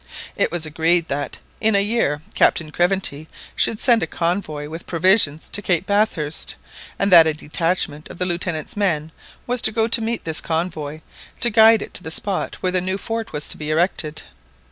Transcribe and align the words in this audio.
It 0.35 0.51
was 0.51 0.65
agreed 0.65 1.09
that 1.09 1.37
in 1.59 1.75
a 1.75 1.79
year 1.83 2.23
Captain 2.33 2.71
Craventy 2.71 3.27
should 3.55 3.79
send 3.79 4.01
a 4.01 4.07
convoy 4.07 4.67
with 4.67 4.87
provisions 4.87 5.47
to 5.49 5.61
Cape 5.61 5.85
Bathurst, 5.85 6.55
and 6.97 7.11
that 7.11 7.27
a 7.27 7.35
detachment 7.35 8.09
of 8.09 8.17
the 8.17 8.25
Lieutenant's 8.25 8.75
men 8.75 9.11
was 9.45 9.61
to 9.61 9.71
go 9.71 9.87
to 9.87 10.01
meet 10.01 10.23
this 10.25 10.41
convoy, 10.41 11.01
to 11.41 11.51
guide 11.51 11.83
it 11.83 11.93
to 11.93 12.01
the 12.01 12.09
spot 12.09 12.55
where 12.63 12.71
the 12.71 12.81
new 12.81 12.97
fort 12.97 13.31
was 13.31 13.47
to 13.49 13.57
be 13.57 13.69
erected. 13.69 14.23